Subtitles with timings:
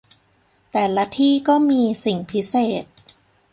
[0.71, 2.85] แต่ละที่ก็มี 'สิ่งพิเศษ'